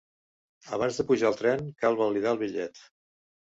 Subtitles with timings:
[0.77, 2.85] Abans de pujar al tren cal validar el bitllet.